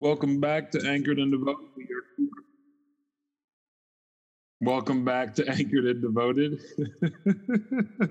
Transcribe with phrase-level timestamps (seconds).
[0.00, 1.66] Welcome back to Anchored and Devoted.
[4.62, 6.60] Welcome back to Anchored and Devoted.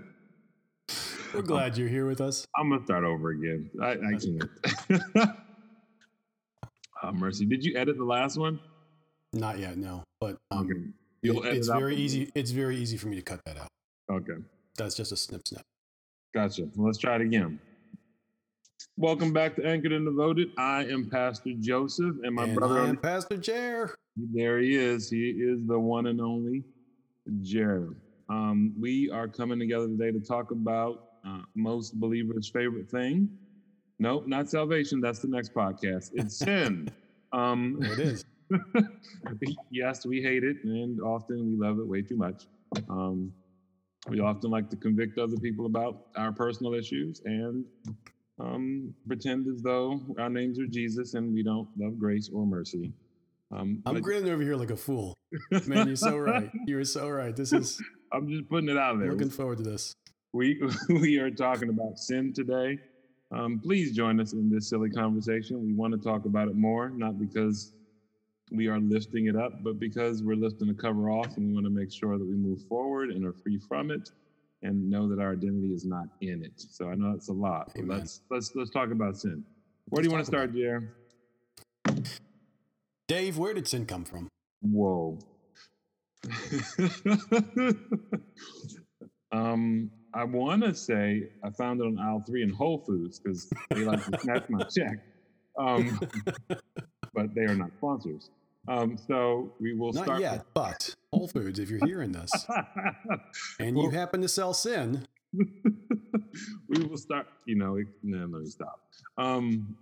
[1.33, 2.45] We're glad you're here with us.
[2.57, 3.69] I'm gonna start over again.
[3.81, 4.43] I, I can't.
[7.03, 7.45] oh, mercy.
[7.45, 8.59] Did you edit the last one?
[9.33, 10.03] Not yet, no.
[10.19, 10.79] But um, Okay.
[11.21, 12.31] You'll it- it's very easy.
[12.35, 13.67] It's very easy for me to cut that out.
[14.11, 14.33] Okay.
[14.77, 15.63] That's just a snip snap.
[16.33, 16.67] Gotcha.
[16.75, 17.59] Well, let's try it again.
[18.99, 20.49] Welcome back to Anchored and Devoted.
[20.57, 22.81] I am Pastor Joseph, and my and brother.
[22.81, 23.95] I am Pastor Jer.
[24.17, 25.09] There he is.
[25.09, 26.65] He is the one and only
[27.41, 27.95] Jared.
[28.27, 33.29] Um, we are coming together today to talk about uh, most believers' favorite thing.
[33.99, 34.99] Nope, not salvation.
[34.99, 36.09] That's the next podcast.
[36.15, 36.91] It's sin.
[37.31, 38.25] Um, it is.
[39.71, 42.47] yes, we hate it, and often we love it way too much.
[42.89, 43.31] Um,
[44.09, 47.63] we often like to convict other people about our personal issues and
[48.39, 52.93] um, pretend as though our names are Jesus and we don't love grace or mercy.
[53.51, 55.17] Um, I'm grinning over here like a fool.
[55.65, 56.49] Man, you're so right.
[56.65, 57.35] You're so right.
[57.35, 57.81] This is
[58.13, 59.11] I'm just putting it out there.
[59.11, 59.95] looking forward to this.
[60.33, 62.79] We we are talking about sin today.
[63.31, 65.63] Um, please join us in this silly conversation.
[65.65, 67.73] We want to talk about it more, not because
[68.51, 71.65] we are lifting it up, but because we're lifting the cover off, and we want
[71.65, 74.09] to make sure that we move forward and are free from it,
[74.61, 76.53] and know that our identity is not in it.
[76.55, 77.71] So I know that's a lot.
[77.75, 79.43] But let's let's let's talk about sin.
[79.89, 80.95] Where do you want to start, Jer?
[83.07, 84.27] Dave, where did sin come from?
[84.61, 85.17] Whoa.
[89.31, 93.51] um, I want to say I found it on aisle three in Whole Foods because
[93.69, 94.99] they like to snatch my check.
[95.57, 95.99] Um,
[97.13, 98.29] but they are not sponsors.
[98.69, 100.21] Um, so we will Not start.
[100.21, 102.31] yet, but Whole Foods, if you're hearing this
[103.59, 107.25] and you happen to sell sin, we will start.
[107.47, 108.79] You know, it- no, let me stop.
[109.17, 109.75] Um,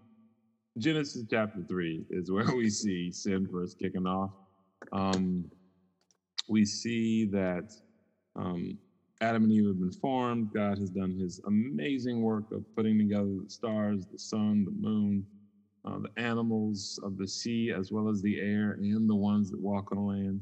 [0.77, 4.31] Genesis chapter three is where we see sin first kicking off.
[4.93, 5.52] Um,
[6.47, 7.73] we see that
[8.38, 8.77] um,
[9.19, 10.53] Adam and Eve have been formed.
[10.53, 15.26] God has done His amazing work of putting together the stars, the sun, the moon,
[15.87, 19.59] uh, the animals of the sea, as well as the air, and the ones that
[19.59, 20.42] walk on land.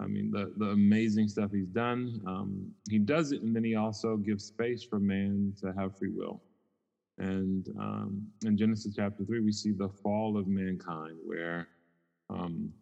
[0.00, 2.20] I mean, the, the amazing stuff he's done.
[2.26, 6.10] Um, he does it, and then he also gives space for man to have free
[6.14, 6.40] will.
[7.18, 11.68] And um, in Genesis chapter 3, we see the fall of mankind, where
[12.30, 12.72] um,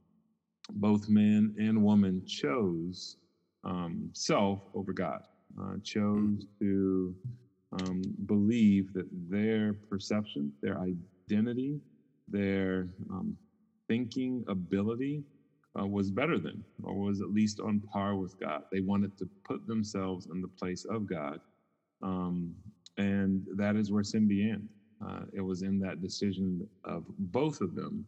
[0.75, 3.17] both man and woman chose
[3.65, 5.21] um, self over God,
[5.61, 7.15] uh, chose to
[7.73, 10.79] um, believe that their perception, their
[11.31, 11.81] identity,
[12.31, 13.37] their um,
[13.89, 15.25] thinking ability
[15.81, 18.63] uh, was better than, or was at least on par with God.
[18.73, 21.39] They wanted to put themselves in the place of God.
[22.03, 22.55] Um,
[22.97, 24.69] and that is where sin began.
[25.05, 28.07] Uh, it was in that decision of both of them.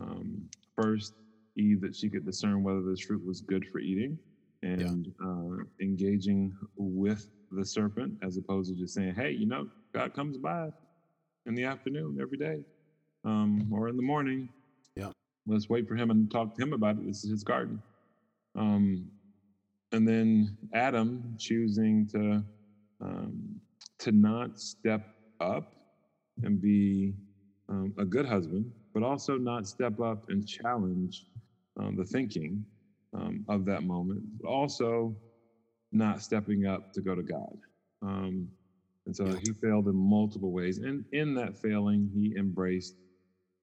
[0.00, 0.42] Um,
[0.76, 1.12] first,
[1.56, 4.18] Eve, that she could discern whether this fruit was good for eating
[4.62, 10.14] and uh, engaging with the serpent as opposed to just saying, hey, you know, God
[10.14, 10.68] comes by
[11.46, 12.60] in the afternoon every day
[13.24, 14.48] um, or in the morning.
[14.96, 15.10] Yeah.
[15.46, 17.06] Let's wait for him and talk to him about it.
[17.06, 17.82] This is his garden.
[18.56, 19.10] Um,
[19.92, 22.44] and then Adam choosing to
[23.02, 23.60] um,
[23.98, 25.02] to not step
[25.40, 25.64] up
[26.42, 27.14] and be
[27.68, 31.26] um, a good husband, but also not step up and challenge
[31.78, 32.64] um, the thinking
[33.14, 35.14] um, of that moment, but also
[35.92, 37.56] not stepping up to go to God.
[38.02, 38.48] Um,
[39.06, 40.78] and so he failed in multiple ways.
[40.78, 42.94] And in that failing, he embraced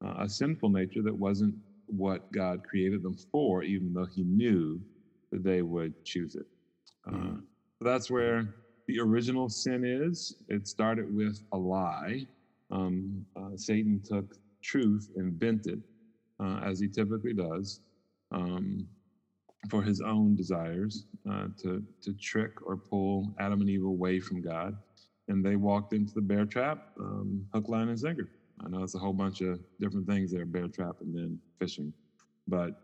[0.05, 1.55] uh, a sinful nature that wasn't
[1.87, 4.81] what God created them for, even though he knew
[5.31, 6.45] that they would choose it.
[7.07, 7.41] Uh, Mhm.
[7.79, 8.45] so that's where
[8.87, 10.35] the original sin is.
[10.47, 12.27] It started with a lie.
[12.71, 14.25] Um, uh, Satan took
[14.63, 15.79] truth and bent it,
[16.39, 17.81] uh, as he typically does,
[18.31, 18.87] um,
[19.69, 24.41] for his own desires, uh, to to trick or pull Adam and Eve away from
[24.41, 24.77] God,
[25.29, 28.29] and they walked into the bear trap, um, hook, line, and sinker.
[28.65, 31.93] I know it's a whole bunch of different things there, bear trap and then fishing,
[32.47, 32.81] but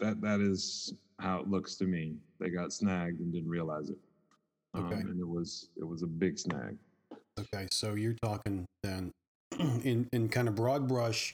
[0.00, 2.16] that that is how it looks to me.
[2.40, 3.98] They got snagged and didn't realize it,
[4.74, 5.00] um, Okay.
[5.00, 6.76] and it was it was a big snag.
[7.38, 9.10] Okay, so you're talking then
[9.58, 11.32] in in kind of broad brush,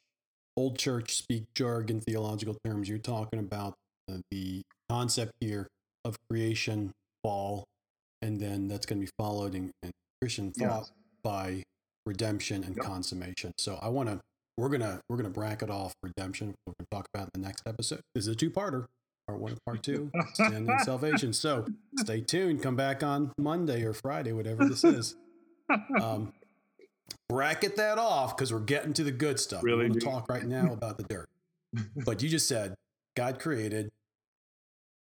[0.56, 2.88] old church speak jargon, theological terms.
[2.88, 3.75] You're talking about
[4.11, 5.67] uh, the concept here
[6.05, 6.93] of creation,
[7.25, 7.64] fall,
[8.23, 10.93] and then that's going to be followed in, in Christian thought Yes.
[11.23, 11.62] by
[12.06, 12.85] redemption and Yep.
[12.85, 13.52] consummation.
[13.58, 14.20] So I want to
[14.56, 16.55] we're gonna we're gonna bracket off redemption.
[16.67, 18.00] We're gonna talk about in the next episode.
[18.14, 18.87] This is a two parter.
[19.26, 21.32] Part one, part two, sin and salvation.
[21.32, 21.67] So
[21.97, 22.62] stay tuned.
[22.62, 25.14] Come back on Monday or Friday, whatever this is.
[26.00, 26.32] Um,
[27.29, 29.62] bracket that off because we're getting to the good stuff.
[29.62, 31.29] Really, to talk right now about the dirt.
[32.05, 32.75] but you just said
[33.17, 33.88] God created,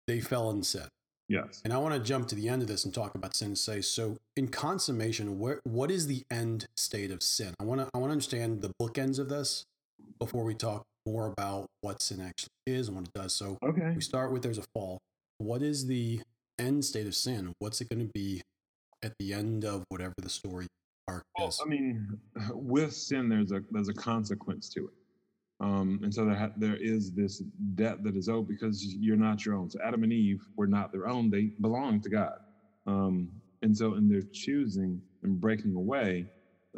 [0.07, 0.89] they fell in sin.
[1.29, 1.61] Yes.
[1.65, 3.81] And I want to jump to the end of this and talk about sin say,
[3.81, 7.55] so in consummation, where what is the end state of sin?
[7.61, 9.65] I want to I want to understand the bookends of this
[10.21, 13.35] before we talk more about what sin actually is and what it does.
[13.35, 13.93] So Okay.
[13.95, 14.99] we start with there's a fall.
[15.39, 16.21] What is the
[16.59, 17.53] end state of sin?
[17.59, 18.43] What's it going to be
[19.03, 20.67] at the end of whatever the story
[21.09, 21.61] arc Well, is?
[21.65, 22.19] I mean,
[22.53, 24.95] with sin, there's a there's a consequence to it,
[25.61, 27.43] um, and so there ha- there is this
[27.75, 29.71] debt that is owed because you're not your own.
[29.71, 32.37] So Adam and Eve were not their own; they belonged to God,
[32.87, 33.31] um,
[33.63, 36.29] and so in their choosing and breaking away,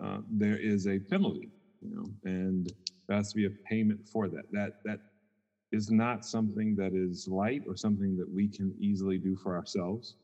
[0.03, 2.69] uh, there is a penalty, you know, and
[3.09, 4.45] there has to be a payment for that.
[4.53, 5.01] That that
[5.73, 10.17] is not something that is light or something that we can easily do for ourselves.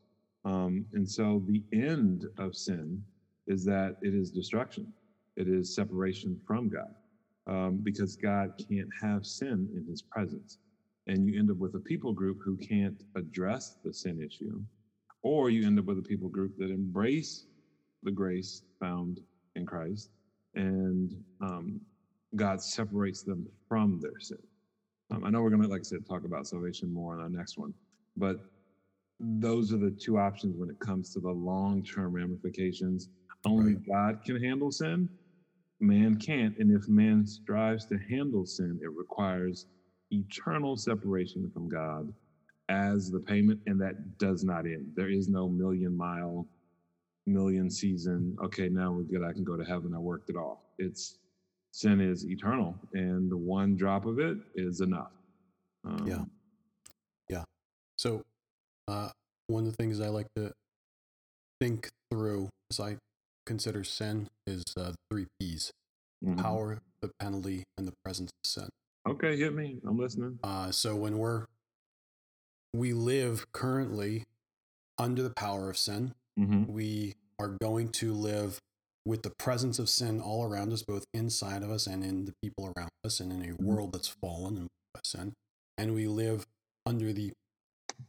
[0.45, 3.03] Um, and so the end of sin
[3.47, 4.93] is that it is destruction.
[5.37, 6.85] It is separation from God
[7.47, 10.59] um, because God can't have sin in his presence.
[11.07, 14.63] And you end up with a people group who can't address the sin issue,
[15.23, 17.47] or you end up with a people group that embrace
[18.03, 19.21] the grace found
[19.55, 20.11] in Christ
[20.55, 21.81] and um,
[22.37, 24.39] God separates them from their sin.
[25.11, 27.29] Um, I know we're going to, like I said, talk about salvation more on our
[27.29, 27.75] next one,
[28.17, 28.37] but
[29.21, 33.09] those are the two options when it comes to the long term ramifications.
[33.45, 35.09] Only God can handle sin,
[35.85, 36.57] man can't.
[36.59, 39.67] And if man strives to handle sin, it requires
[40.11, 42.13] eternal separation from God
[42.69, 44.93] as the payment, and that does not end.
[44.97, 46.47] There is no million mile,
[47.27, 50.59] million season, okay, now we're good, I can go to heaven, I worked it off.
[50.79, 51.19] It's
[51.73, 55.13] sin is eternal, and the one drop of it is enough.
[55.85, 56.07] Um,
[57.29, 57.45] Yeah.
[57.99, 58.23] So,
[58.89, 59.11] uh,
[59.49, 60.53] one of the things I like to
[61.61, 62.97] think through as I
[63.47, 65.71] consider sin is uh, three P's
[66.25, 66.39] mhm.
[66.41, 68.69] power, the penalty, and the presence of sin.
[69.07, 69.79] Okay, hit me.
[69.87, 70.39] I'm listening.
[70.43, 71.45] Uh, so when we're
[72.75, 74.25] we live currently
[74.99, 76.73] under the power of sin, Mm-hmm.
[76.73, 78.59] we are going to live
[79.07, 82.33] with the presence of sin all around us, both inside of us and in the
[82.43, 84.69] people around us, and in a world that's fallen and
[85.05, 85.33] sin.
[85.79, 86.45] And we live
[86.85, 87.31] under the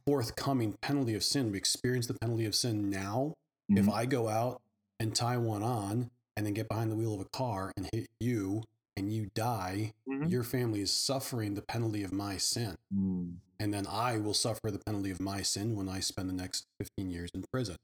[0.07, 1.51] forthcoming penalty of sin.
[1.51, 3.33] We experience the penalty of sin now.
[3.69, 3.93] If Mhm.
[3.93, 4.59] I go out
[4.99, 8.07] and tie one on and then get behind the wheel of a car and hit
[8.19, 8.63] you
[8.97, 10.29] and you die, Mhm.
[10.29, 12.75] your family is suffering the penalty of my sin.
[12.93, 13.39] Mm.
[13.59, 16.65] And then I will suffer the penalty of my sin when I spend the next
[16.79, 17.75] 15 years in prison.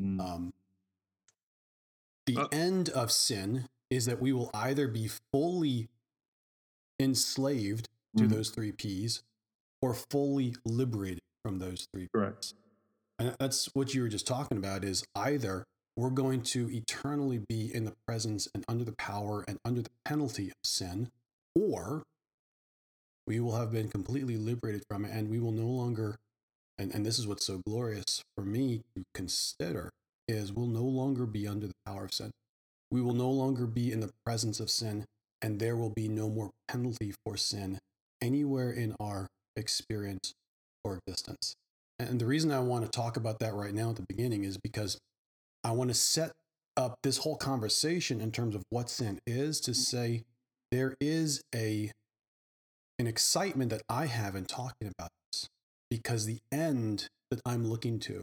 [0.00, 0.20] Mm.
[0.20, 0.54] Um,
[2.26, 5.88] the Uh, end of sin is that we will either be fully
[7.00, 8.30] enslaved to Mhm.
[8.30, 9.22] those three P's
[9.80, 12.10] or fully liberated from those three P's.
[12.12, 12.54] Correct.
[13.20, 15.66] and that's what you were just talking about is either
[15.98, 19.90] we're going to eternally be in the presence and under the power and under the
[20.04, 21.10] penalty of sin,
[21.56, 22.04] or
[23.26, 26.14] we will have been completely liberated from it and we will no longer,
[26.78, 29.90] and, and this is what's so glorious for me to consider,
[30.28, 32.30] is we'll no longer be under the power of sin.
[32.92, 35.04] We will no longer be in the presence of sin,
[35.42, 37.80] and there will be no more penalty for sin
[38.22, 40.32] anywhere in our experience
[40.84, 41.56] or existence.
[41.98, 44.58] And the reason I want to talk about that right now at the beginning is
[44.58, 44.96] because
[45.64, 46.32] I want to set
[46.76, 49.80] up this whole conversation in terms of what sin is to mm-hmm.
[49.80, 50.24] say
[50.70, 51.90] there is a
[52.98, 55.48] an excitement that I have in talking about this
[55.90, 58.22] because the end that I'm looking to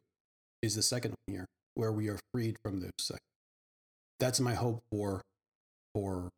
[0.61, 3.19] is the second one here where we are freed from those things.
[4.19, 5.21] That's my hope for
[5.93, 6.29] for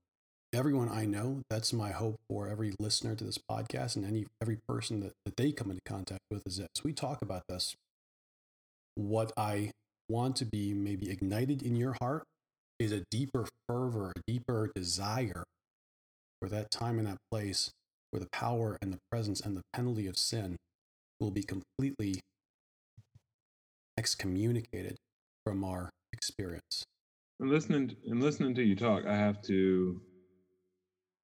[0.54, 1.42] everyone I know.
[1.50, 5.38] That's my hope for every listener to this podcast and any every person that, that
[5.38, 7.76] they come into contact with is that as we talk about this,
[8.96, 9.72] what I
[10.10, 12.24] want to be maybe ignited in your heart
[12.80, 15.44] is a deeper fervor, a deeper desire
[16.42, 17.72] for that time and that place
[18.12, 20.56] where the power and the presence and the penalty of sin
[21.20, 22.22] will be completely
[23.98, 24.96] excommunicated
[25.46, 26.84] from our experience.
[27.40, 30.02] And listening and listening to you talk, I have to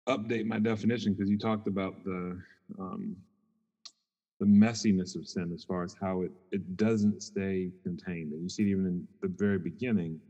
[0.07, 2.39] update my definition because you talked about the
[2.79, 3.15] um,
[4.43, 8.49] the messiness of sin as far as how it it doesn't stay contained, and you
[8.49, 10.21] see it even in the very beginning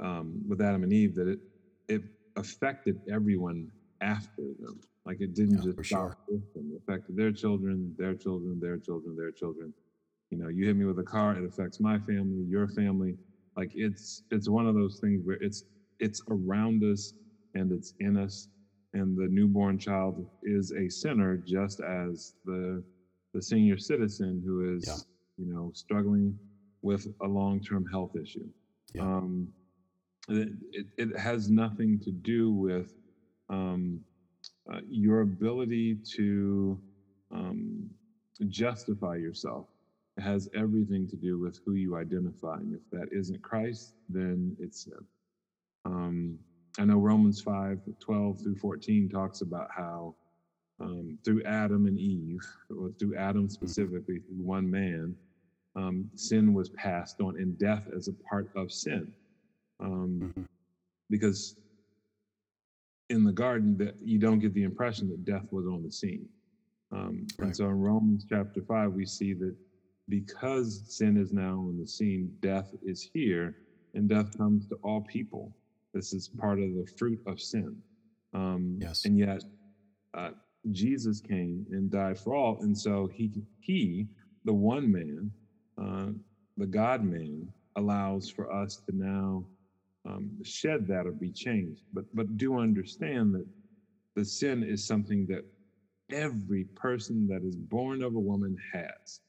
[0.00, 1.40] um, with Adam and Eve that it
[1.88, 2.02] it
[2.36, 3.68] affected everyone
[4.02, 4.80] after them.
[5.06, 8.78] Like it didn't Yeah, just stop with them; it affected their children, their children, their
[8.78, 9.74] children, their children.
[10.30, 13.16] You know, you hit me with a car, it affects my family, your family.
[13.56, 15.64] Like it's it's one of those things where it's
[16.00, 17.12] it's around us
[17.54, 18.48] and it's in us.
[18.94, 22.82] And the newborn child is a sinner just as the
[23.34, 24.96] the senior citizen who is Yeah.
[25.38, 26.38] you know struggling
[26.82, 28.48] with a long-term health issue
[28.94, 29.02] Yeah.
[29.02, 29.48] um
[30.28, 30.50] it,
[30.98, 32.92] it has nothing to do with
[33.50, 34.02] um,
[34.72, 36.80] uh, your ability to
[37.34, 37.88] um,
[38.48, 39.66] justify yourself.
[40.18, 42.56] It has everything to do with who you identify.
[42.56, 45.06] And if that isn't Christ, then it's sin.
[45.86, 46.38] Um,
[46.78, 50.14] I know Romans 5 12 through 14 talks about how
[50.80, 52.40] um, through Adam and Eve,
[52.76, 55.14] or through Adam specifically, through one man,
[55.76, 59.12] um, sin was passed on, and death as a part of sin.
[59.78, 60.46] Um, Mhm.
[61.10, 61.56] Because
[63.08, 66.28] in the garden, that you don't get the impression that death was on the scene.
[66.92, 67.46] Um, Right.
[67.46, 69.56] And so in Romans chapter 5, we see that
[70.08, 73.56] because sin is now on the scene, death is here,
[73.94, 75.52] and death comes to all people.
[75.92, 77.82] This is part of the fruit of sin.
[78.32, 79.04] Um, Yes.
[79.04, 79.42] And yet,
[80.14, 80.32] uh,
[80.70, 84.06] Jesus came and died for all, and so he he,
[84.44, 85.32] the one man,
[85.80, 86.08] uh,
[86.56, 89.46] the God man, allows for us to now
[90.06, 91.82] um, shed that or be changed.
[91.92, 93.46] But but do understand that
[94.16, 95.44] the sin is something that
[96.10, 99.20] every person that is born of a woman has,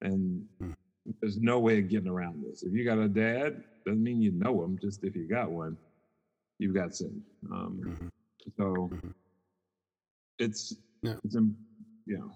[0.00, 0.72] and Hmm.
[1.20, 2.62] there's no way of getting around this.
[2.62, 4.76] If you got a dad, doesn't mean you know him.
[4.82, 5.78] Just if you got one,
[6.58, 7.22] you've got sin.
[7.50, 8.08] Um, Mhm.
[8.58, 9.14] so Mhm.
[10.40, 11.14] It's Yeah.
[11.24, 11.56] it's um,
[12.06, 12.32] know.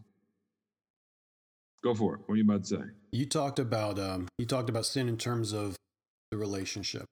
[1.82, 2.20] Go for it.
[2.26, 2.82] What are you about to say?
[3.12, 5.76] You talked about um, you talked about sin in terms of
[6.30, 7.04] the relationship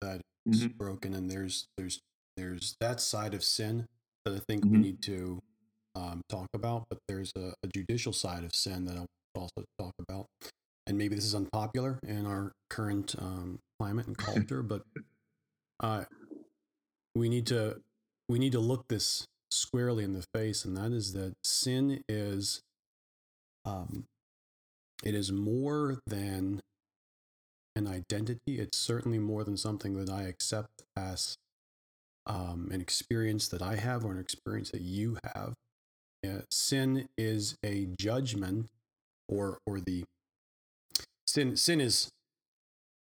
[0.00, 0.78] that is Mhm.
[0.78, 1.98] broken, and there's there's
[2.36, 3.86] there's that side of sin
[4.24, 4.82] that I think we Mhm.
[4.82, 5.40] need to
[5.94, 9.04] um, talk about, but there's a, a judicial side of sin that I
[9.34, 10.26] also talk about,
[10.86, 14.82] and maybe this is unpopular in our current um, climate and culture, but
[15.80, 16.04] uh,
[17.14, 17.80] we need to
[18.28, 22.60] we need to look this squarely in the face, and that is that sin is
[23.64, 24.04] um,
[25.02, 26.60] it is more than
[27.76, 28.58] an identity.
[28.58, 31.36] It's certainly more than something that I accept as
[32.26, 35.54] um, an experience that I have or an experience that you have.
[36.24, 38.68] Uh, sin is a judgment,
[39.28, 40.04] or or the
[41.26, 42.10] sin sin is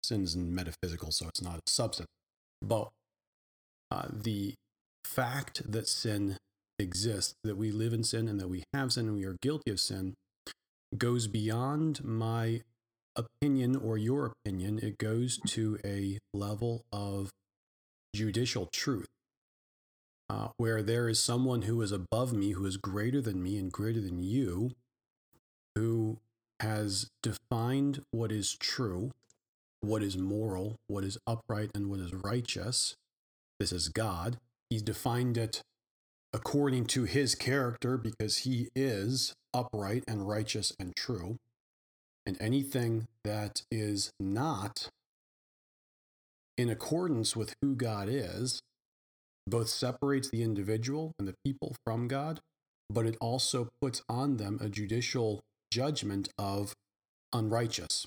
[0.04, 2.08] sin is metaphysical, so it's not a substance.
[2.62, 2.90] But
[3.90, 4.54] uh, the
[5.10, 6.38] fact that sin
[6.78, 9.72] exists, that we live in sin, and that we have sin, and we are guilty
[9.72, 10.14] of sin,
[10.98, 12.62] goes beyond my
[13.16, 14.80] opinion or your opinion.
[14.82, 17.32] It goes to a level of
[18.16, 19.08] judicial truth,
[20.30, 23.72] uh, where there is someone who is above me, who is greater than me and
[23.72, 24.72] greater than you,
[25.76, 26.20] who
[26.60, 29.12] has defined what is true,
[29.82, 32.96] what is moral, what is upright, and what is righteous.
[33.60, 34.38] This is God.
[34.70, 35.62] He's defined it
[36.32, 41.38] according to his character because he is upright and righteous and true.
[42.26, 44.90] And anything that is not
[46.58, 48.62] in accordance with who God is
[49.48, 52.40] both separates the individual and the people from God,
[52.90, 55.40] but it also puts on them a judicial
[55.72, 56.74] judgment of
[57.34, 58.06] unrighteous.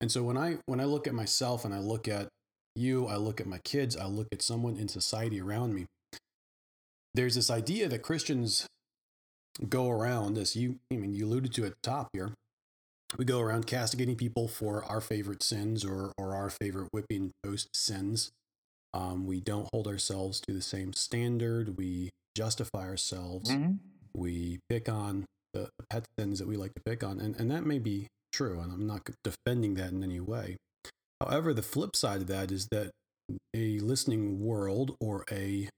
[0.00, 2.28] And so when I when I look at myself and I look at
[2.76, 5.86] you, I look at my kids, I look at someone in society around me,
[7.14, 8.66] there's this idea that Christians
[9.68, 12.32] go around, as you I mean you alluded to at the top here,
[13.16, 17.68] we go around castigating people for our favorite sins or or our favorite whipping post
[17.74, 18.30] sins.
[18.94, 21.76] Um, we don't hold ourselves to the same standard.
[21.76, 23.50] We justify ourselves.
[24.14, 27.50] We pick on the the pet sins that we like to pick on, and and
[27.50, 30.56] that may be true, and I'm not defending that in any way.
[31.20, 32.90] However, the flip side of that is that
[33.54, 35.68] a listening world or a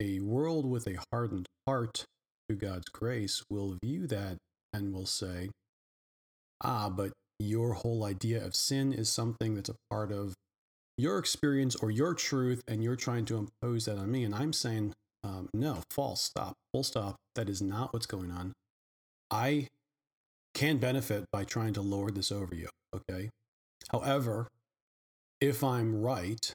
[0.00, 2.04] a world with a hardened heart
[2.48, 4.36] to God's grace will view that
[4.72, 5.50] and will say,
[6.62, 10.34] ah, but your whole idea of sin is something that's a part of
[10.98, 14.24] your experience or your truth, and you're trying to impose that on me.
[14.24, 14.92] And I'm saying,
[15.24, 17.16] um, no, false, stop, full stop.
[17.34, 18.52] That is not what's going on.
[19.30, 19.68] I
[20.54, 23.30] can benefit by trying to lord this over you, okay?
[23.90, 24.48] However,
[25.40, 26.52] if I'm right,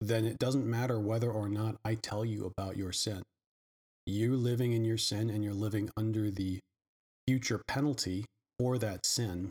[0.00, 3.22] then it doesn't matter whether or not I tell you about your sin.
[4.06, 6.58] You're living in your sin and you're living under the
[7.26, 8.24] future penalty
[8.58, 9.50] for that sin,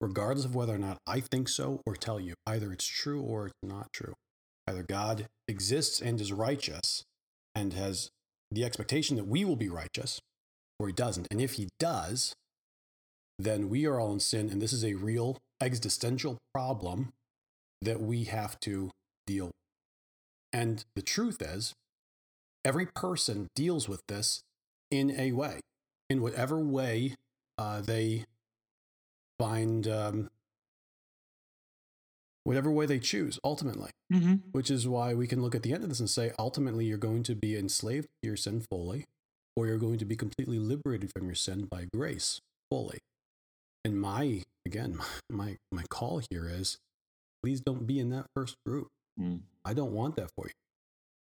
[0.00, 2.34] regardless of whether or not I think so or tell you.
[2.46, 4.14] Either it's true or it's not true.
[4.66, 7.04] Either God exists and is righteous
[7.54, 8.10] and has
[8.50, 10.20] the expectation that we will be righteous,
[10.78, 11.28] or he doesn't.
[11.30, 12.34] And if he does,
[13.38, 17.12] then we are all in sin, and this is a real existential problem
[17.80, 18.90] that we have to
[19.26, 19.54] deal with.
[20.52, 21.74] And the truth is,
[22.64, 24.42] every person deals with this
[24.90, 25.60] in a way,
[26.10, 27.16] in whatever way
[27.58, 28.26] uh, they
[29.38, 30.30] find um,
[32.44, 33.90] whatever way they choose, ultimately.
[34.12, 34.34] Mm-hmm.
[34.52, 36.98] Which is why we can look at the end of this and say, ultimately, you're
[36.98, 39.06] going to be enslaved to your sin fully,
[39.56, 42.40] or you're going to be completely liberated from your sin by grace
[42.70, 42.98] fully.
[43.84, 44.98] And my, again,
[45.30, 46.78] my, my call here is
[47.42, 48.88] please don't be in that first group.
[49.20, 49.40] Mm.
[49.64, 50.52] I don't want that for you.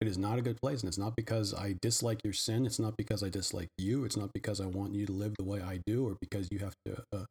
[0.00, 0.80] It is not a good place.
[0.80, 2.64] And it's not because I dislike your sin.
[2.64, 4.04] It's not because I dislike you.
[4.04, 6.60] It's not because I want you to live the way I do or because you
[6.60, 7.24] have to uh,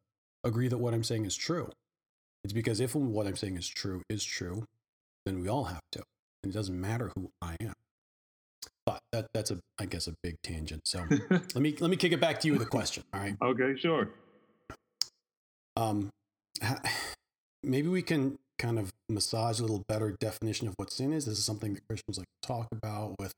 [0.43, 1.69] agree that what I'm saying is true.
[2.43, 4.65] It's because if what I'm saying is true is true,
[5.25, 6.03] then we all have to.
[6.43, 7.73] And it doesn't matter who I am.
[8.85, 10.87] But that, that's a, I guess, a big tangent.
[10.87, 13.03] So let me let me kick it back to you with a question.
[13.13, 13.35] All right.
[13.41, 14.09] Okay, sure.
[15.79, 16.09] Um,
[16.61, 16.81] ha-
[17.63, 21.25] maybe we can kind of massage a little better definition of what sin is.
[21.25, 23.31] This is something that Christians like to talk about with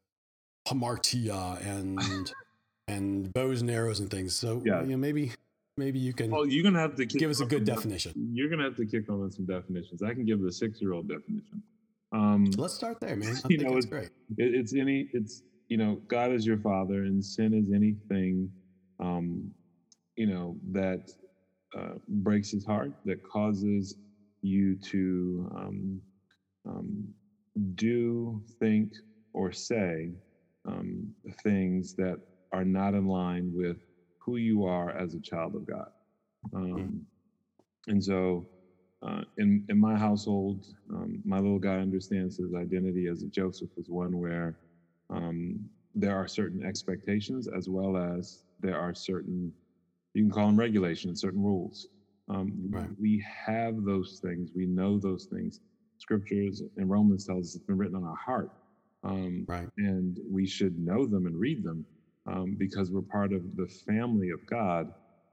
[0.68, 2.00] hamartia and
[2.88, 4.36] and bows and arrows and things.
[4.36, 4.82] So Yeah.
[4.82, 5.32] you know, maybe
[5.78, 8.14] maybe you can Well, you're gonna have to give us a good definition.
[8.34, 10.02] You're gonna have to kick on with some definitions.
[10.02, 11.64] I can give the six-year-old definition.
[12.12, 13.30] Um, let's start there, man.
[13.30, 14.10] I You think know, that's it's- great.
[14.38, 18.52] it, it's any it's you know god is your father and sin is anything
[19.00, 19.52] um
[20.18, 21.10] you know that
[21.78, 23.96] uh, breaks his heart that causes
[24.42, 26.02] you to um,
[26.68, 27.08] um,
[27.76, 28.90] do think
[29.34, 30.12] or say
[30.68, 31.14] um,
[31.44, 32.18] things that
[32.54, 33.78] are not in line with
[34.26, 35.90] who you are as a child of god.
[36.56, 37.06] Um,
[37.88, 38.46] and so
[39.06, 40.64] uh, in in my household,
[40.94, 44.56] um, my little guy understands his identity as a Joseph is one where
[45.10, 45.60] um,
[45.96, 49.54] there are certain expectations as well as there are certain
[50.16, 51.88] you can call them regulations, certain rules.
[52.30, 52.90] Um, Right.
[53.00, 54.52] We have those things.
[54.56, 55.62] We know those things.
[56.00, 58.52] Scriptures in Romans tells us it's been written on our heart,
[59.04, 59.70] um, Right.
[59.78, 61.86] and we should know them and read them
[62.28, 64.88] um, because we're part of the family of God.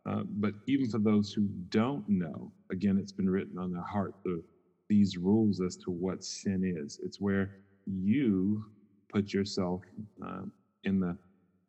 [0.08, 4.14] Uh, but even for those who don't know, again, it's been written on their heart
[4.24, 4.42] the,
[4.88, 7.00] these rules as to what sin is.
[7.04, 7.50] It's where
[7.86, 8.64] you
[9.12, 9.82] put yourself
[10.22, 10.52] um,
[10.84, 11.16] in the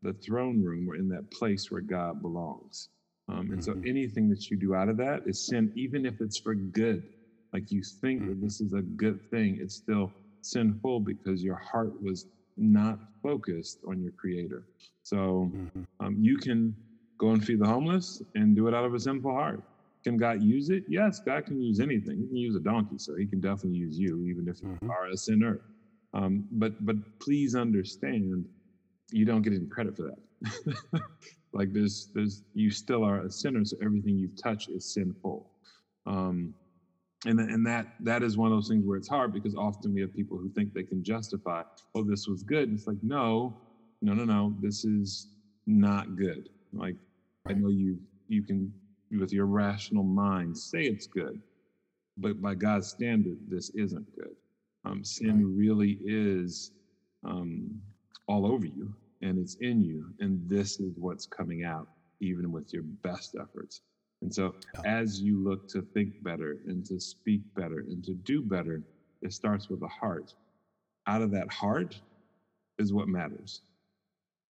[0.03, 2.89] the throne room or in that place where God belongs.
[3.29, 3.85] Um, and so Mhm.
[3.85, 7.03] anything that you do out of that is sin, even if it's for good.
[7.53, 8.41] Like you think that Mhm.
[8.41, 12.27] this is a good thing, it's still sinful because your heart was
[12.57, 14.65] not focused on your creator.
[15.03, 15.85] So Mhm.
[16.01, 16.75] um, you can
[17.19, 19.63] go and feed the homeless and do it out of a sinful heart.
[20.05, 20.83] Can God use it?
[20.87, 22.19] Yes, God can use anything.
[22.19, 24.89] He can use a donkey, so He can definitely use you, even if you Mhm.
[24.89, 25.61] are a sinner.
[26.13, 28.47] Um, but but please understand,
[29.11, 30.51] you don't get any credit for that.
[31.53, 35.47] like there's there's you still are a sinner, so everything you touch is sinful.
[36.05, 36.53] Um,
[37.25, 40.01] and and that that is one of those things where it's hard because often we
[40.01, 41.63] have people who think they can justify,
[41.95, 42.69] oh, this was good.
[42.69, 43.57] And it's like, no,
[44.01, 45.27] no, no, no, this is
[45.67, 46.47] not good.
[46.73, 46.95] Like
[47.47, 48.73] I know you you can
[49.11, 51.41] with your rational mind say it's good,
[52.17, 54.35] but by God's standard, this isn't good.
[54.85, 56.71] Um, sin really is
[57.25, 57.81] um,
[58.27, 61.87] all over you, and it's in you, and this is what's coming out,
[62.21, 63.81] even with your best efforts.
[64.21, 64.55] And so,
[64.85, 68.81] as you look to think better and to speak better and to do better,
[69.21, 70.33] it starts with the heart.
[71.07, 71.93] Out of that heart
[72.77, 73.61] is what matters.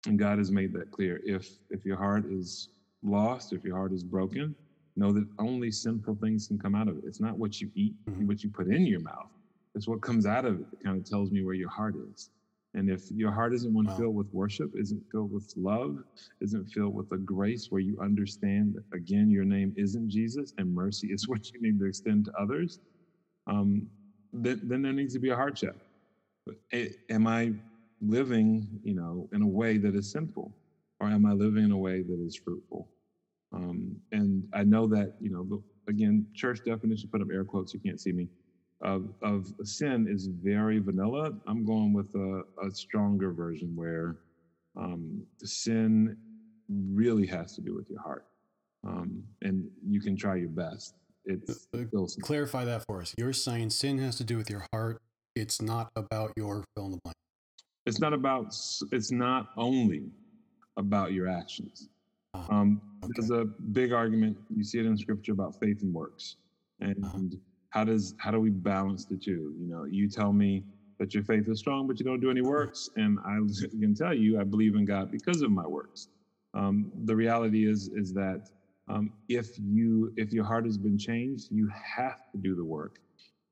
[0.07, 1.20] And God has made that clear.
[1.24, 2.68] If if your heart is
[3.02, 4.57] lost, if your heart is broken,
[4.96, 7.04] know that only sinful things can come out of it.
[7.07, 8.26] It's not what you eat, Mhm.
[8.26, 9.31] what you put in your mouth.
[9.74, 12.31] It's what comes out of it that kind of tells me where your heart is.
[12.74, 13.96] And if your heart isn't one Wow.
[13.96, 15.96] filled with worship, isn't filled with love,
[16.40, 20.74] isn't filled with a grace where you understand that again your name isn't Jesus and
[20.74, 22.81] mercy is what you need to extend to others,
[23.46, 23.90] um,
[24.33, 25.74] then, then there needs to be a heart check.
[27.11, 27.52] Am I
[28.00, 30.54] living, you know, in a way that is sinful,
[31.00, 32.88] or am I living in a way that is fruitful?
[33.52, 35.59] Um, and I know that, you know, the,
[35.92, 38.28] again, church definition, put up air quotes, you can't see me,
[38.81, 41.33] of, of sin is very vanilla.
[41.47, 44.17] I'm going with a, a stronger version where
[44.77, 46.17] um, sin
[46.69, 48.27] really has to do with your heart.
[48.87, 50.95] Um, and you can try your best.
[51.25, 52.07] It's Uh, uh.
[52.23, 53.14] Clarify that for us.
[53.19, 54.99] You're saying sin has to do with your heart.
[55.35, 57.14] It's not about your fill in the blank.
[57.87, 58.47] it's not about
[58.93, 60.03] it's not only
[60.77, 61.88] about your actions
[62.35, 63.12] Ah, um, okay.
[63.17, 66.37] there's a big argument you see it in scripture about faith and works
[66.81, 67.19] and Uh-huh.
[67.70, 70.64] How does how do we balance the two you know you tell me
[70.98, 73.37] that your faith is strong but you don't do any works and i
[73.81, 76.09] can tell you i believe in god because of my works
[76.54, 78.40] um, the reality is is that
[78.88, 82.92] um, if you if your heart has been changed you have to do the work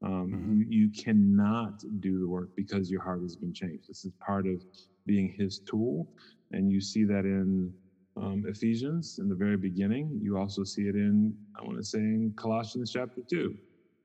[0.02, 0.58] um, Mhm.
[0.58, 3.88] you, you cannot do the work because your heart has been changed.
[3.88, 4.62] This is part of
[5.06, 6.08] being his tool.
[6.52, 7.72] And you see that in
[8.16, 10.18] um, Ephesians in the very beginning.
[10.22, 13.54] You also see it in, I want to say, in Colossians chapter 2.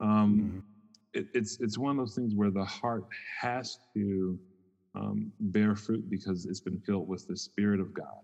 [0.02, 0.64] Um, Mhm.
[1.14, 3.06] it, it's it's one of those things where the heart
[3.42, 4.40] has to
[4.96, 8.20] um, bear fruit because it's been filled with the Spirit of God.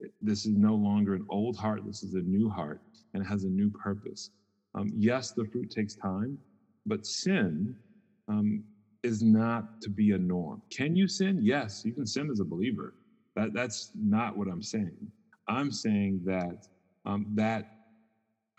[0.00, 1.82] It- this is no longer an old heart.
[1.84, 2.80] This is a new heart
[3.14, 4.30] and it has a new purpose.
[4.74, 6.38] Um, yes, the fruit takes time,
[6.86, 7.76] but sin
[8.28, 8.62] um,
[9.02, 10.62] is not to be a norm.
[10.72, 11.40] Can you sin?
[11.42, 12.94] Yes, you can sin as a believer.
[13.36, 15.12] That that's not what I'm saying.
[15.48, 16.56] I'm saying that
[17.06, 17.66] um, that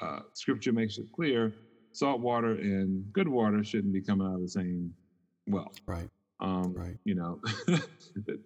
[0.02, 1.54] uh, Scripture makes it clear:
[1.94, 4.94] salt water and good water shouldn't be coming out of the same
[5.48, 5.72] well.
[5.86, 6.10] Right.
[6.40, 6.98] Um, Right.
[7.06, 7.40] You know,
[8.28, 8.40] it,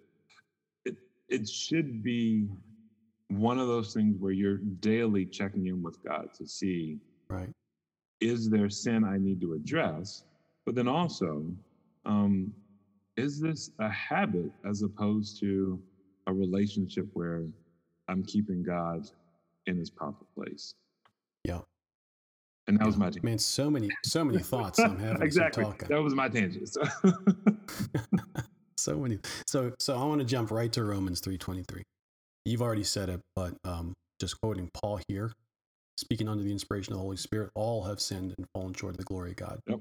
[0.84, 0.96] it
[1.28, 2.48] it should be
[3.28, 7.50] one of those things where you're daily checking in with God to see Right.
[8.20, 10.24] is there sin I need to address,
[10.64, 11.44] but then also,
[12.04, 12.52] um,
[13.16, 15.82] is this a habit as opposed to
[16.28, 17.44] a relationship where
[18.08, 19.08] I'm keeping God
[19.66, 20.74] in His proper place?
[21.44, 21.60] Yeah.
[22.68, 23.24] And that was my tangent.
[23.24, 25.62] Man, so many, so many thoughts I'm having exactly.
[25.62, 25.88] as you talk.
[25.88, 26.68] That was my tangent.
[26.68, 26.82] So
[28.76, 29.18] so many.
[29.46, 31.82] So, so I want to jump right to Romans 3:23.
[32.44, 35.32] You've already said it, but um, just quoting Paul here,
[35.96, 38.98] speaking under the inspiration of the Holy Spirit, all have sinned and fallen short of
[38.98, 39.60] the glory of God.
[39.66, 39.80] Yep.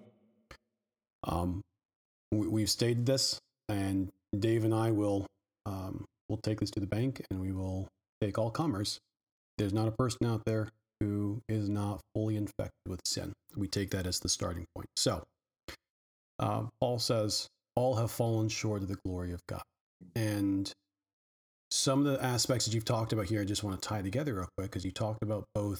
[1.24, 1.62] Um,
[2.32, 5.26] we, we've stated this, and Dave and I will
[5.66, 7.88] um, will take this to the bank, and we will
[8.22, 9.00] take all comers.
[9.58, 10.70] There's not a person out there
[11.06, 13.34] who is not fully infected with sin.
[13.56, 14.90] We take that as the starting point.
[14.96, 15.24] So,
[16.40, 19.64] uh, Paul says, "All have fallen short of the glory of God,"
[20.16, 20.72] and
[21.72, 24.36] some of the aspects that you've talked about here, I just want to tie together
[24.36, 25.80] real quick because you talked about both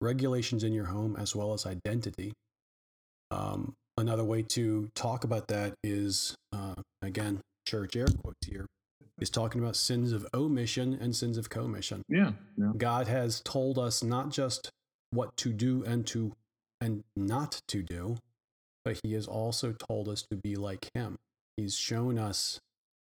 [0.00, 2.32] regulations in your home as well as identity.
[3.30, 8.66] Um, another way to talk about that is, uh, again, church air quotes here,
[9.20, 12.02] is talking about sins of omission and sins of commission.
[12.08, 14.70] yeah, yeah, God has told us not just
[15.10, 16.34] what to do and to
[16.80, 18.16] and not to do,
[18.84, 21.16] but he has also told us to be like him.
[21.56, 22.60] He's shown us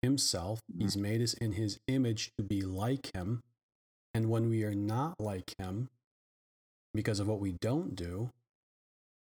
[0.01, 0.61] himself.
[0.73, 0.81] Mhm.
[0.83, 3.43] He's made us in his image to be like him.
[4.15, 5.91] And when we are not like him
[6.95, 8.31] because of what we don't do,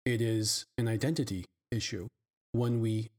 [0.07, 2.09] it is an identity issue.
[2.53, 3.11] When we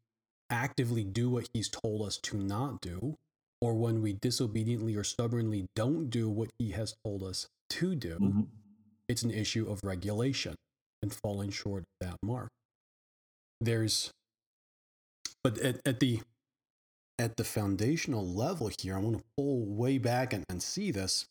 [0.49, 3.15] actively do what he's told us to not do,
[3.62, 8.18] or when we disobediently or stubbornly don't do what he has told us to do,
[8.20, 8.48] Mhm.
[9.08, 10.56] it's an issue of regulation
[11.02, 12.50] and falling short of that mark.
[13.62, 14.12] There's,
[15.44, 16.22] but at, at the
[17.18, 21.26] at the foundational level here, I want to pull way back and, and see this.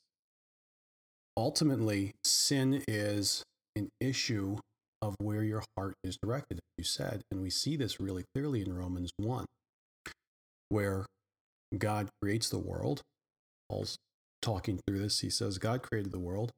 [1.36, 3.42] Ultimately, sin is
[3.76, 4.56] an issue
[5.02, 7.22] of where your heart is directed, as you said.
[7.30, 9.44] And we see this really clearly in Romans 1,
[10.70, 11.04] where
[11.76, 13.02] God creates the world.
[13.68, 13.96] Paul's
[14.42, 15.20] talking through this.
[15.20, 16.52] He says, God created the world.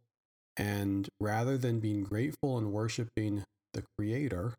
[0.57, 4.55] And rather than being grateful and worshiping the Creator,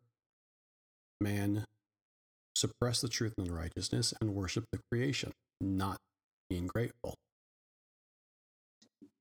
[1.20, 1.64] man
[2.54, 5.98] suppressed the truth and righteousness and worshiped the creation, not
[6.48, 7.14] being grateful.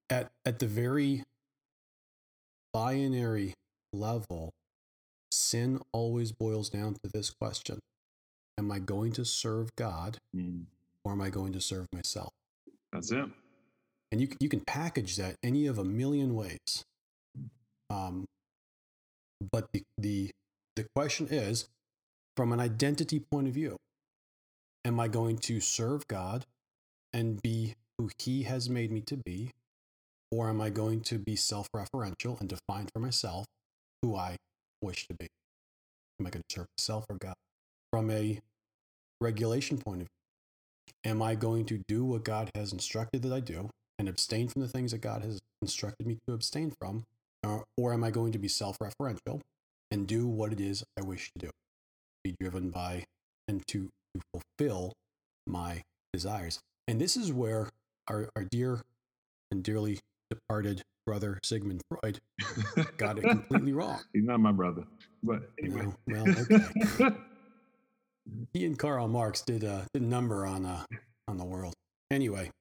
[0.09, 1.23] At, at the very
[2.73, 3.53] binary
[3.91, 4.51] level,
[5.31, 7.79] sin always boils down to this question
[8.57, 10.65] Am I going to serve God Mm.
[11.07, 12.31] Or am I going to serve myself?
[12.93, 13.27] That's it.
[14.11, 16.85] and you you can package that any of a million ways.
[17.89, 18.25] Um,
[19.51, 20.31] but the the
[20.77, 21.67] the question is,
[22.37, 23.77] from an identity point of view,
[24.85, 26.45] am I going to serve God
[27.13, 29.51] and be who He has made me to be,
[30.31, 33.45] or am I going to be self-referential and define for myself
[34.03, 34.37] who I
[34.83, 35.27] wish to be?
[36.19, 37.35] Am I going to serve myself or God?
[37.91, 38.39] From a
[39.21, 40.16] regulation point of view,
[41.07, 44.61] am I going to do what God has instructed that I do and abstain from
[44.61, 47.05] the things that God has instructed me to abstain from?
[47.43, 49.41] Or, or am I going to be self referential
[49.89, 51.49] and do what it is I wish to do?
[52.23, 53.05] Be driven by
[53.47, 54.93] and to, to fulfill
[55.47, 56.59] my desires.
[56.87, 57.69] And this is where
[58.09, 58.81] our, our dear
[59.49, 62.19] and dearly departed brother Sigmund Freud
[62.97, 64.01] got it completely wrong.
[64.11, 64.83] He's not my brother,
[65.23, 65.87] but anyway.
[66.05, 67.15] No, well, okay.
[68.53, 70.83] He and Karl Marx did a, did a number on uh,
[71.27, 71.73] on the world.
[72.11, 72.51] Anyway,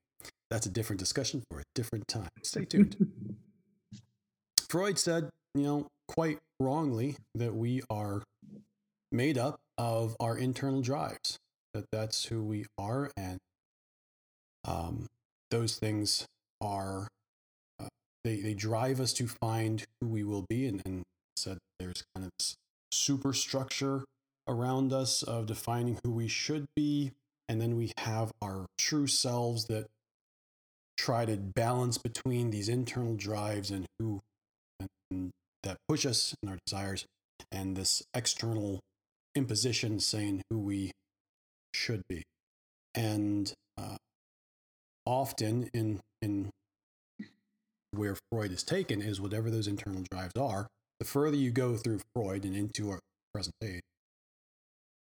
[0.50, 2.28] that's a different discussion for a different time.
[2.42, 2.96] Stay tuned.
[4.68, 8.22] Freud said, you know, quite wrongly, that we are
[9.12, 11.38] made up of our internal drives.
[11.74, 13.38] That that's who we are, and
[14.64, 15.06] um,
[15.50, 16.26] those things
[16.60, 17.08] are
[17.80, 17.88] uh,
[18.24, 21.02] they they drive us to find who we will be, and, and
[21.36, 22.56] said there's kind of this
[22.90, 24.04] superstructure
[24.48, 27.12] around us of defining who we should be,
[27.48, 29.86] and then we have our true selves that
[30.96, 34.20] try to balance between these internal drives and who
[35.10, 35.30] and,
[35.62, 37.06] that push us and our desires
[37.50, 38.80] and this external
[39.34, 40.92] imposition saying who we
[41.74, 42.22] should be.
[42.94, 43.96] And uh,
[45.04, 46.50] often in in
[47.92, 50.66] where Freud is taken is whatever those internal drives are.
[50.98, 53.00] The further you go through Freud and into our
[53.32, 53.80] present day,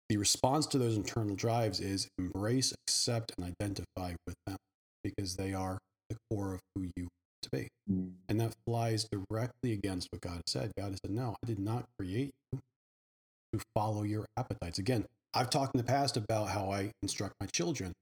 [0.08, 4.56] the response to those internal drives is embrace, accept, and identify with them
[5.02, 5.78] because they are
[6.10, 7.08] the core of who you
[7.42, 7.68] to be.
[7.90, 8.12] Mm.
[8.28, 10.72] And that flies directly against what God said.
[10.78, 12.60] God said, No, I did not create you
[13.52, 14.78] to follow your appetites.
[14.78, 17.92] Again, I've talked in the past about how I instruct my children.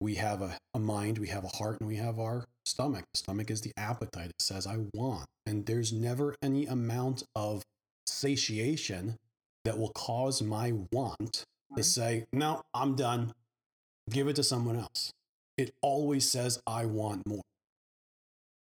[0.00, 3.04] We have a, a mind, we have a heart, and we have our stomach.
[3.12, 4.30] The stomach is the appetite.
[4.30, 5.26] It says, I want.
[5.44, 7.62] And there's never any amount of
[8.06, 9.16] satiation
[9.64, 11.44] that will cause my want
[11.76, 13.32] to say, No, I'm done.
[14.10, 15.10] Give it to someone else.
[15.56, 17.42] It always says, I want more.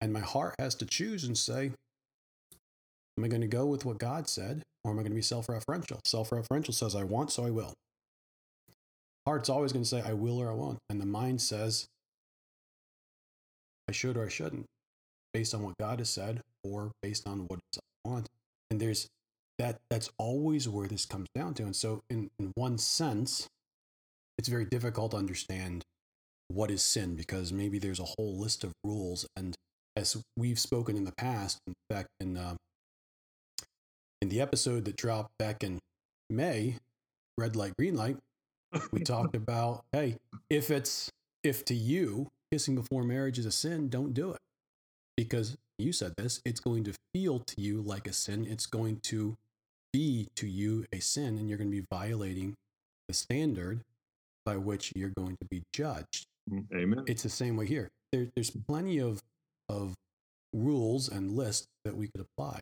[0.01, 1.73] And my heart has to choose and say,
[3.19, 5.23] Am I going to go with what God said, or am I going to be
[5.23, 5.99] self referential?
[6.05, 7.75] Self referential says, I want, so I will.
[9.27, 10.79] Heart's always going to say, I will or I won't.
[10.89, 11.87] And the mind says,
[13.89, 14.65] I should or I shouldn't,
[15.35, 18.27] based on what God has said, or based on what I want.
[18.71, 19.09] And there's
[19.61, 21.65] that, that's always where this comes down to.
[21.65, 23.49] And so, in, in one sense,
[24.39, 25.85] it's very difficult to understand
[26.49, 29.55] what is sin because maybe there's a whole list of rules and
[29.97, 32.55] as we've spoken in the past, in fact, in uh,
[34.23, 35.79] in the episode that dropped back in
[36.29, 36.77] May,
[37.39, 38.17] red light, green light,
[38.93, 40.17] we talked about hey,
[40.49, 41.11] if it's
[41.43, 44.39] if to you kissing before marriage is a sin, don't do it
[45.17, 46.41] because you said this.
[46.45, 48.47] It's going to feel to you like a sin.
[48.49, 49.37] It's going to
[49.93, 52.55] be to you a sin, and you're going to be violating
[53.09, 53.81] the standard
[54.45, 56.27] by which you're going to be judged.
[56.75, 57.05] Amen.
[57.07, 57.91] It's the same way here.
[58.13, 59.21] There, there's plenty of
[59.69, 59.95] of
[60.53, 62.59] rules and lists that we could apply.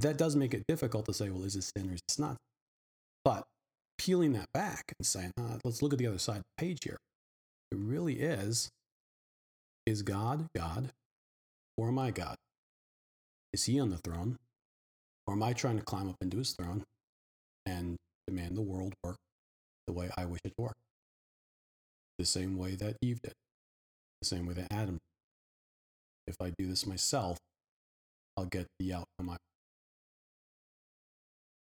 [0.00, 2.36] That does make it difficult to say, well, is this sin or is this not?
[3.24, 3.44] But
[3.98, 6.84] peeling that back and saying, uh, let's look at the other side of the page
[6.84, 6.96] here.
[7.72, 8.70] It really is
[9.86, 10.90] is God God
[11.76, 12.36] or am I God?
[13.52, 14.38] Is he on the throne?
[15.30, 16.82] Or am I trying to climb up into his throne
[17.64, 19.14] and demand the world work
[19.86, 20.74] the way I wish it to work?
[22.18, 23.34] The same way that Eve did,
[24.20, 25.00] the same way that Adam did
[26.26, 27.38] if I do this myself,
[28.36, 29.36] I'll get the outcome I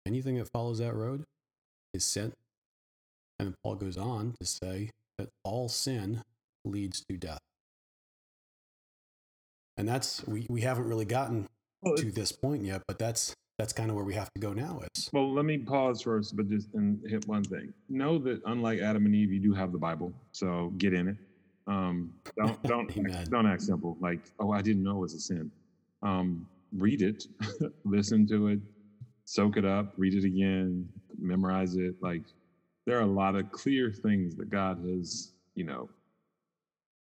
[0.06, 1.26] Anything that follows that road
[1.94, 2.32] is sin.
[3.38, 6.22] And then Paul goes on to say that all sin
[6.64, 7.42] leads to death.
[9.76, 11.48] And that's we, we haven't really gotten
[11.98, 14.82] to this point yet, but that's that's kind of where we have to go now
[14.96, 17.72] is Well, let me pause first, but just and hit one thing.
[17.90, 21.18] Know that unlike Adam and Eve, you do have the Bible, so get in it.
[21.68, 23.28] Um, don't don't Amen.
[23.30, 23.98] don't act simple.
[24.02, 25.52] Like, oh, I didn't know it was a sin.
[26.02, 27.28] Um, read it,
[27.86, 28.60] listen to it,
[29.26, 31.94] soak it up, read it again, memorize it.
[32.02, 32.24] Like,
[32.88, 35.88] there are a lot of clear things that God has, you know,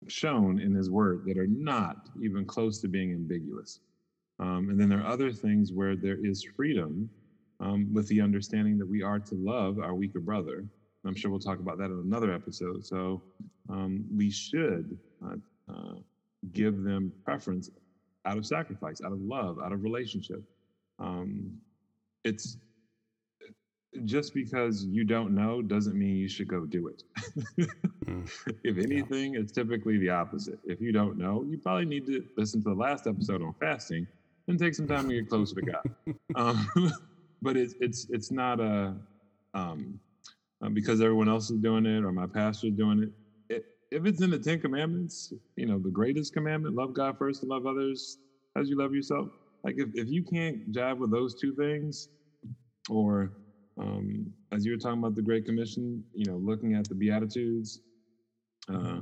[0.09, 3.79] shown in His Word that are not even close to being ambiguous.
[4.41, 7.11] Um, and then there are other things where there is freedom
[7.61, 10.65] um, with the understanding that we are to love our weaker brother.
[11.05, 12.85] I'm sure we'll talk about that in another episode.
[12.85, 13.23] So
[13.69, 15.37] um, we should uh,
[15.73, 15.95] uh,
[16.53, 17.71] give them preference
[18.27, 20.43] out of sacrifice, out of love, out of relationship.
[20.99, 21.59] Um,
[22.25, 22.59] it's
[24.05, 27.03] just because you don't know doesn't mean you should go do it.
[28.05, 28.31] Mm.
[28.65, 30.59] if anything, it's typically the opposite.
[30.65, 34.07] If you don't know, you probably need to listen to the last episode on fasting
[34.49, 36.15] and take some time to get closer to God.
[36.37, 36.67] um,
[37.43, 38.97] but it's it's it's not a
[39.55, 39.99] um,
[40.65, 43.55] uh, because everyone else is doing it or my pastor is doing it.
[43.55, 43.65] it.
[43.91, 47.51] If it's in the Ten Commandments, you know, the greatest commandment, love God first and
[47.51, 48.19] love others
[48.57, 49.29] as you love yourself.
[49.65, 52.09] Like if, if you can't jive with those two things,
[52.89, 53.33] or
[53.81, 57.81] um, as you were talking about the Great Commission, you know, looking at the Beatitudes,
[58.73, 59.01] uh,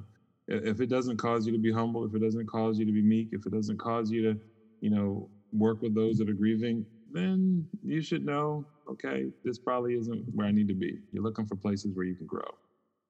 [0.49, 3.03] if it doesn't cause you to be humble, if it doesn't cause you to be
[3.03, 4.39] meek, if it doesn't cause you to,
[4.81, 9.95] you know, work with those that are grieving, then you should know, okay, this probably
[9.95, 10.99] isn't where I need to be.
[11.13, 12.43] You're looking for places where you can grow.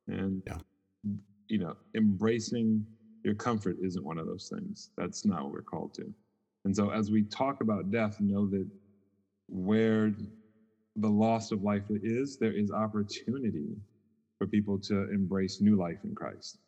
[0.08, 0.58] And, Yeah.
[1.48, 2.86] you know, embracing
[3.24, 4.90] your comfort isn't one of those things.
[4.96, 6.04] That's not what we're called to.
[6.64, 8.68] And so as we talk about death, know that
[9.48, 10.12] where
[10.96, 13.76] the loss of life is, there is opportunity
[14.38, 16.58] for people to embrace new life in Christ.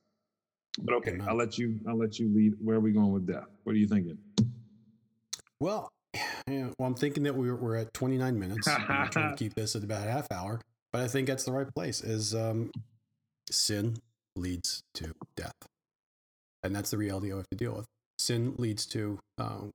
[0.80, 2.52] But okay, I'll let you I'll let you lead.
[2.60, 3.46] Where are we going with death?
[3.64, 4.18] What are you thinking?
[5.60, 5.90] Well,
[6.48, 8.68] well, I'm thinking that we're, we're at 29 minutes.
[8.68, 10.60] I'm trying to keep this at about a half hour,
[10.92, 12.02] but I think that's the right place.
[12.02, 12.70] Is um,
[13.50, 13.96] sin
[14.36, 15.52] leads to death,
[16.62, 17.86] and that's the reality I have to deal with.
[18.18, 19.70] Sin leads to um,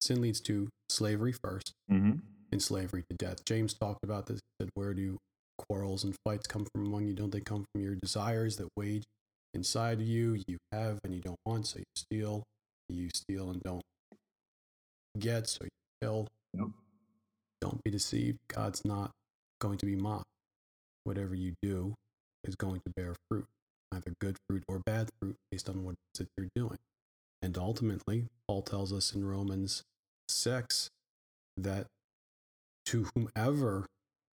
[0.00, 2.18] sin leads to slavery first, Mm-hmm.
[2.52, 3.44] in slavery to death.
[3.44, 4.36] James talked about this.
[4.58, 5.18] He said, Where do
[5.58, 7.14] quarrels and fights come from among you?
[7.14, 9.04] Don't they come from your desires that wage
[9.54, 10.40] inside of you?
[10.46, 12.42] You have and you don't want, so you steal.
[12.88, 13.82] You steal and don't
[15.18, 15.70] get, so you
[16.02, 16.28] kill.
[16.54, 16.68] Yep.
[17.60, 18.38] Don't be deceived.
[18.48, 19.10] God's not
[19.60, 20.24] going to be mocked.
[21.04, 21.94] Whatever you do
[22.44, 23.46] is going to bear fruit,
[23.92, 26.78] either good fruit or bad fruit, based on what it is that you're doing.
[27.42, 29.82] And ultimately, Paul tells us in Romans
[30.28, 30.90] 6
[31.56, 31.86] that
[32.86, 33.86] to whomever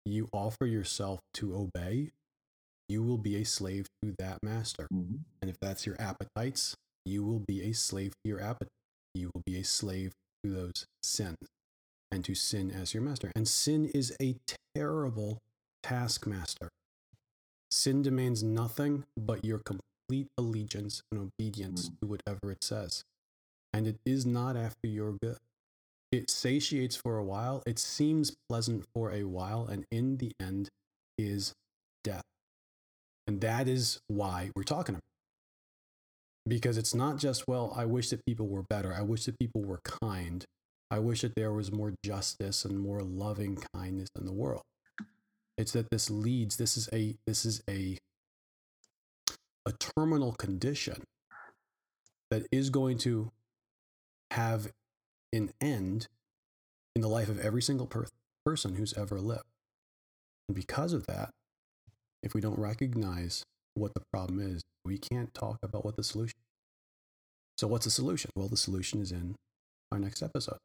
[0.05, 2.11] you offer yourself to obey,
[2.89, 4.87] you will be a slave to that master.
[4.93, 5.17] Mm-hmm.
[5.41, 8.69] And if that's your appetites, you will be a slave to your appetite.
[9.15, 10.13] You will be a slave
[10.45, 11.37] to those sins
[12.11, 13.33] and to sin as your master.
[13.35, 14.37] And sin is a
[14.75, 15.39] terrible
[15.83, 16.69] taskmaster.
[17.71, 22.01] Sin demands nothing but your complete allegiance and obedience Mm.
[22.01, 23.03] to whatever it says.
[23.73, 25.39] And it is not after your good.
[26.13, 30.69] It satiates for a while, it seems pleasant for a while, and in the end
[31.19, 31.53] is
[32.05, 32.23] death.
[33.27, 35.03] And that is why we're talking about.
[36.47, 38.93] Because it's not just, well, I wish that people were better.
[38.93, 40.45] I wish that people were kind.
[40.91, 44.63] I wish that there was more justice and more loving kindness in the world.
[45.57, 47.97] It's that this leads, this is a this is a
[49.67, 51.05] a terminal condition
[52.31, 53.31] that is going to
[54.33, 54.71] have
[55.33, 56.09] an end
[56.95, 58.07] in the life of every single per-
[58.45, 59.45] person who's ever lived.
[60.49, 61.31] And because of that,
[62.23, 66.37] if we don't recognize what the problem is, we can't talk about what the solution
[66.37, 67.61] is.
[67.61, 68.31] So, what's the solution?
[68.37, 69.35] Well, the solution is in
[69.92, 70.59] our next episode.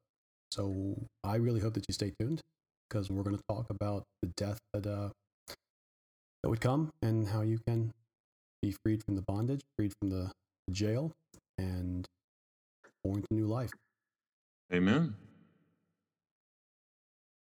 [0.51, 2.41] So, I really hope that you stay tuned
[2.89, 5.09] because we're going to talk about the death that, uh,
[6.43, 7.91] that would come and how you can
[8.61, 10.31] be freed from the bondage, freed from the
[10.71, 11.11] jail,
[11.57, 12.05] and
[13.03, 13.71] born to new life.
[14.73, 15.15] Amen.